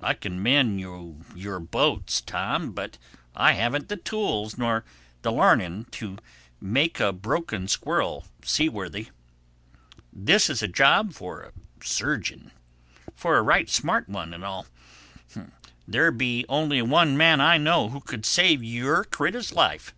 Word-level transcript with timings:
I 0.00 0.14
can 0.14 0.40
mend 0.40 0.78
you 0.78 1.24
your 1.34 1.58
boats, 1.58 2.20
Tom, 2.20 2.70
but 2.70 2.96
I 3.34 3.54
haven't 3.54 3.88
the 3.88 3.96
tools 3.96 4.56
nor 4.56 4.84
the 5.22 5.32
learning 5.32 5.86
to 5.98 6.18
make 6.60 7.00
a 7.00 7.12
broken 7.12 7.66
squirrel 7.66 8.24
seaworthy. 8.44 9.08
This 10.12 10.48
is 10.48 10.62
a 10.62 10.68
job 10.68 11.12
for 11.12 11.40
a 11.42 11.52
surgeon—and 11.84 12.52
for 13.16 13.36
a 13.36 13.42
right 13.42 13.68
smart 13.68 14.08
one 14.08 14.32
an' 14.32 14.44
all. 14.44 14.66
There 15.88 16.12
be 16.12 16.46
only 16.48 16.80
one 16.80 17.16
man 17.16 17.40
I 17.40 17.58
know 17.58 17.88
who 17.88 18.00
could 18.00 18.24
save 18.24 18.62
yon 18.62 19.06
crittur's 19.06 19.52
life. 19.54 19.92